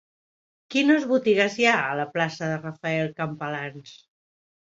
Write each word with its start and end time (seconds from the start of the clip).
Quines 0.75 1.03
botigues 1.11 1.57
hi 1.61 1.67
ha 1.71 1.73
a 1.89 1.99
la 1.99 2.05
plaça 2.15 2.47
de 2.53 2.57
Rafael 2.63 3.13
Campalans? 3.21 3.93